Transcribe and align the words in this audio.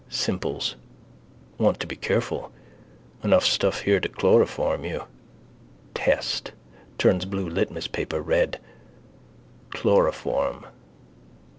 Simples. 0.09 0.77
Want 1.59 1.79
to 1.79 1.85
be 1.85 1.95
careful. 1.95 2.51
Enough 3.23 3.45
stuff 3.45 3.81
here 3.81 3.99
to 3.99 4.09
chloroform 4.09 4.83
you. 4.83 5.03
Test: 5.93 6.53
turns 6.97 7.23
blue 7.25 7.47
litmus 7.47 7.85
paper 7.87 8.19
red. 8.19 8.59
Chloroform. 9.69 10.65